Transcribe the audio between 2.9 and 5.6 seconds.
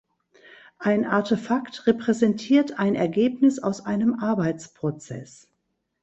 Ergebnis aus einem Arbeitsprozess.